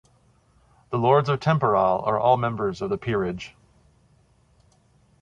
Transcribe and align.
The 0.89 0.97
Lords 0.97 1.29
Temporal 1.41 1.99
are 2.07 2.17
all 2.19 2.35
members 2.35 2.81
of 2.81 2.89
the 2.89 2.97
Peerage. 2.97 3.53